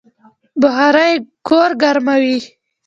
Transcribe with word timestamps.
بخارۍ 0.61 1.13
کور 1.47 1.71
ګرموي 1.81 2.37